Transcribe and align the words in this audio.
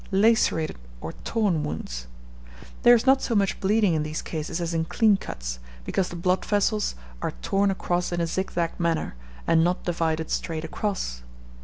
Lacerated 0.11 0.77
or 0.99 1.11
torn 1.23 1.63
wounds. 1.63 2.07
There 2.81 2.95
is 2.95 3.05
not 3.05 3.21
so 3.21 3.35
much 3.35 3.59
bleeding 3.59 3.93
in 3.93 4.01
these 4.01 4.23
cases 4.23 4.59
as 4.59 4.73
in 4.73 4.85
clean 4.85 5.15
cuts, 5.15 5.59
because 5.85 6.09
the 6.09 6.15
blood 6.15 6.43
vessels 6.43 6.95
are 7.21 7.33
torn 7.43 7.69
across 7.69 8.11
in 8.11 8.19
a 8.19 8.25
zigzag 8.25 8.79
manner, 8.79 9.13
and 9.45 9.63
not 9.63 9.83
divided 9.83 10.31
straight 10.31 10.63
across. 10.63 11.21